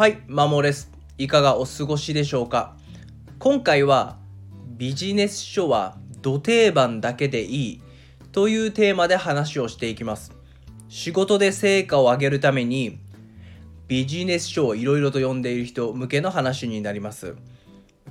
[0.00, 0.90] はい、マモです。
[1.18, 2.74] いかがお過ごしでしょうか？
[3.38, 4.16] 今回は
[4.78, 7.82] ビジネス書は土定番だけでいい？
[8.32, 10.32] というテーマで話をしていきます。
[10.88, 12.98] 仕事で成果を上げるために
[13.88, 17.36] ビジネス書をいろいろと読んでいる人向けの話になります。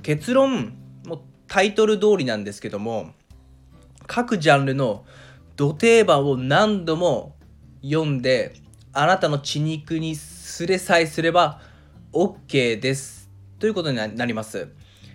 [0.04, 3.10] 結論、もタイトル通りなんですけども、
[4.06, 5.04] 各ジャンルの
[5.56, 7.34] 土定番を何度も
[7.82, 8.54] 読んで
[8.92, 11.68] あなたの血肉にすれさえすれば
[12.12, 14.68] OK ですということになります。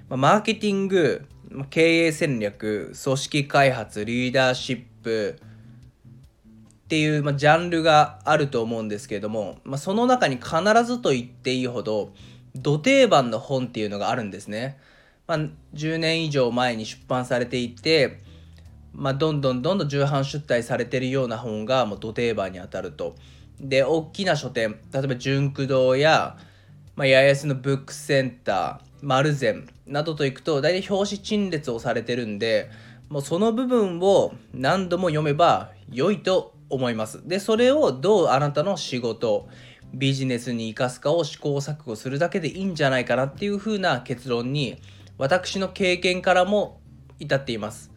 [0.07, 1.27] まマーケティング、
[1.69, 5.37] 経営戦略、組織開発、リーダーシップ
[6.85, 12.13] っていう、ま、ジャンルがあると思うんですけれども、ま、その中に必ずと言っていいほど
[12.55, 14.77] 土定番の本っていうのがあるんですね。
[15.27, 15.39] まあ、
[15.73, 18.21] 10年以上前に出版されていて、
[18.93, 23.15] まあ、どんどんどんどん重版出題されてるような本がもう土定番にあたると。
[23.59, 26.37] で大きな書店例えば純駆堂や、
[26.95, 32.69] まあ、八重洲のブックセンター丸善などと行くと大体表紙陳列をされてるんで
[33.09, 37.27] もうその部分を何度も読めば良いと思います。
[37.27, 39.47] でそれをどうあなたの仕事
[39.93, 44.81] ビジネスに生かすかを試行錯誤するだけでいいんじゃないかなっていう風な結論に
[45.17, 46.81] 私の経験からも
[47.19, 47.91] 至っています。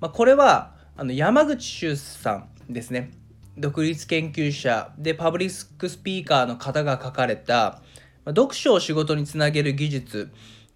[0.00, 3.10] まあ、これはあの山口周さんですね
[3.58, 7.82] 独立研究者でパブリックスピーカーの方が書かれた
[8.24, 10.30] 「ま読書を仕事につなげる技術」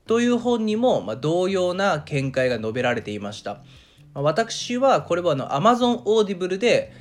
[0.06, 3.62] という本にも、ま、同様な見解が述べられていました。
[4.14, 6.92] ま私はこれはあの Amazon Audible で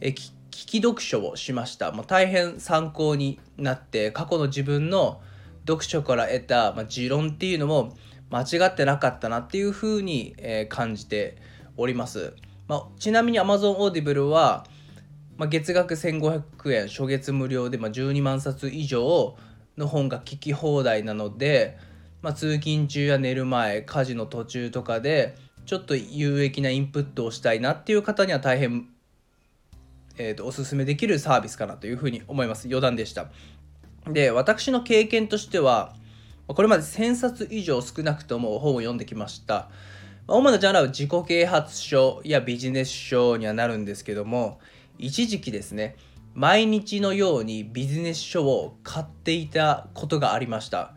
[0.00, 1.92] え聞き読書をしました。
[1.92, 5.20] ま、大変参考になって過去の自分の
[5.66, 7.94] 読書から得た、ま、持論っていうのも
[8.30, 11.36] 間違ってなかったなっていうふうに、え感じて
[11.76, 12.34] おります。
[12.68, 14.66] まあ、ちなみに Amazon Audible は、
[15.38, 19.36] まあ、月額1500円初月無料で、まあ、12万冊以上
[19.76, 21.76] の本が聞き放題なので、
[22.22, 25.36] まあ、通勤中や寝る前家事の途中とかで
[25.66, 28.88] ちょっと有益なインプットをしたいなっていう方には大変、
[30.16, 32.68] えーとおすすめできるサービスかなというふうに思います。
[32.68, 33.30] 余談でした。
[34.10, 35.94] で私の経験としては
[36.46, 39.68] これまで1000冊以上少なくとも本を読んできました。
[40.28, 44.58] 主なジャンルは自己啓発書やビジネス書にはなるんですけども
[44.98, 45.96] 一時期ですね
[46.34, 50.94] 毎日のようにビジネス書を買っていたことがありました、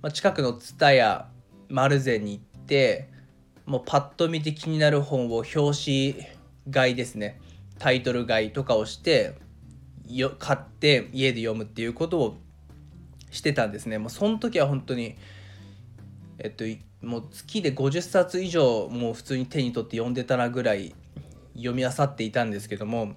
[0.00, 1.28] まあ、近くの蔦屋
[1.68, 3.08] 丸善に行って
[3.66, 6.14] もうパッと見て気になる本を表紙
[6.70, 7.40] 買いですね。
[7.78, 9.34] タイトル買いとかをして
[10.06, 12.38] よ買って家で読むっていうことを
[13.30, 13.98] してたんですね。
[13.98, 15.16] もうその時は本当に
[16.38, 16.64] えっと
[17.04, 20.94] もう月で50冊以上もう普通に手に取って読んでたなぐらい
[21.54, 23.14] 読み漁っていたんですけども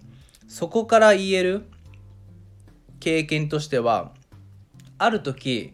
[0.48, 1.66] そこから言える
[3.00, 4.12] 経験としては
[4.98, 5.74] ある時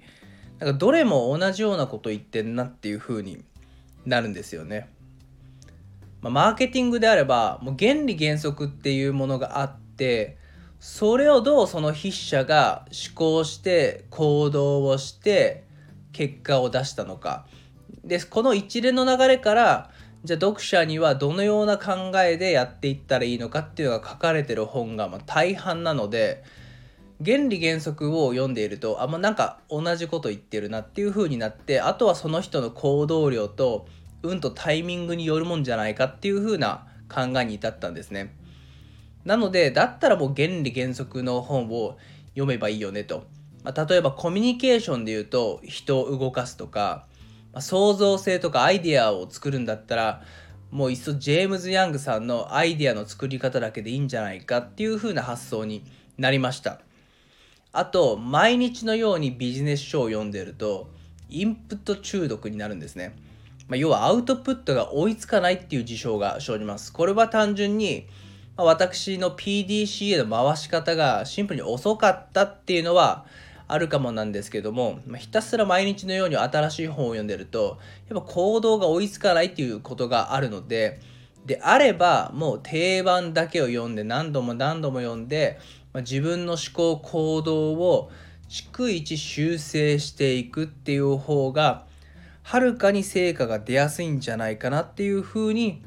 [0.59, 3.43] なんかどれも同じようなこと言ってんなっていう風に
[4.05, 4.89] なるんですよね。
[6.21, 10.37] まあ、マーケティングであればもう原理原則っていうものがあって
[10.79, 15.63] それをどうその筆者が思考して行動をして
[16.11, 17.47] 結果を出したのか
[18.03, 19.91] でこの一連の流れから
[20.23, 26.43] じゃあ読者にはどのような考えでやっていったらいいのかっていうのが書かれてる本がま大半なので
[27.23, 33.87] 原理原則を読んでいるとあんまなんか同じこと言ってるなっていう風になってあとはその人の行動量と
[34.23, 38.35] 運とタイミングによるもんじゃないかっていう風な考えに至ったんですね。
[39.25, 41.97] なのでだったらもう原理原則の本を
[42.29, 43.25] 読めばいいよねと。
[43.63, 47.05] まあ、例えばコミュニケーションで言うと人を動かすとか、
[47.53, 50.23] あ創造性とかアイデアを作るんだったら
[50.69, 55.83] もういっそジェームズ・ヤングさんのアイデアの作り方だけでいいんじゃないかっていう風な発想に
[56.17, 56.79] なりました。
[57.73, 60.89] あと毎日のようにビジネス書を読んでると
[61.29, 63.15] インプット中毒になるんですね。
[63.67, 66.91] まあ、要はアウトプットが追いつかないっていう事象が生じます。
[66.91, 68.05] これは単純に、
[68.57, 73.25] 私の PDCA の回し方がシンプルに遅かったっていうのは
[73.73, 77.79] あるかもなんですけども、まあ、ひたすら毎日のように新しい本を読んでると
[78.09, 80.99] やっぱ行動が追いつかないっていうことがあるので
[81.45, 85.59] であればもう定番だけを読んで何度も何度も読んで、
[85.93, 88.11] まあ、自分の思考行動を
[88.49, 91.85] 逐一修正していくっていう方が
[92.43, 95.83] はるかに成果が出やすいんじゃないかなっていうふうに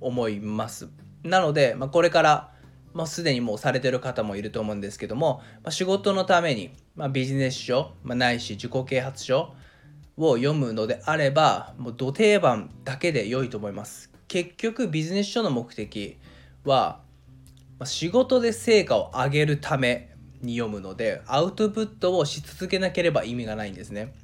[0.00, 0.88] 思います。
[1.22, 2.51] なので、まあ、これから、
[2.94, 9.54] まあ、すでにもうされてる方もいると思うんですけども、まあ、仕事のために、まあ、ビジネス書、まあ、ないし自己啓発書
[10.16, 14.10] を読むのであればもう土定番だけで良いと思います。
[14.28, 16.16] 結局ビジネス書の目的
[16.64, 17.00] は、
[17.78, 20.10] まあ、仕事で成果を上げるため
[20.40, 24.14] に読むのでアウトプットをし続けなければ意味がないんですね。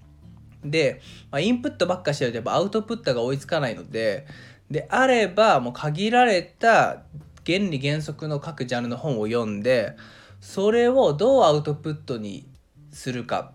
[0.65, 1.01] で、
[1.31, 4.27] まあ、インプットばっかしてるとやっぱアウトプットが追いつかないので
[4.71, 7.03] であればもう限られた
[7.49, 9.97] 原理原則の各ジャンルの本を読んで
[10.41, 12.47] それをどうアウトプットに
[12.93, 13.53] するか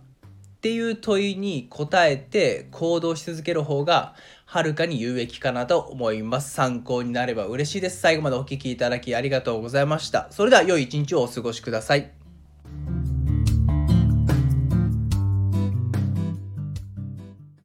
[0.57, 6.53] っていう問いに答えて行動し続ける方がはるかに有益かなと思います。
[6.53, 7.99] 参考になれば嬉しいです。
[7.99, 10.27] 最後までお聴きいただきありがとうございました。
[10.31, 12.22] それでは良い一日をお過ごしください。